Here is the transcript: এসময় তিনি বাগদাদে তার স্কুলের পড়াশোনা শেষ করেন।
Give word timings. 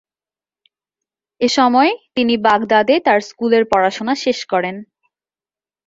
এসময় 1.41 1.91
তিনি 2.15 2.33
বাগদাদে 2.45 2.95
তার 3.05 3.19
স্কুলের 3.29 3.63
পড়াশোনা 3.71 4.13
শেষ 4.23 4.39
করেন। 4.45 4.75